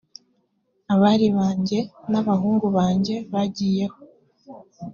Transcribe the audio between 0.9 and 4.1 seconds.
abari banjye n’abahungu banjye bagiye ho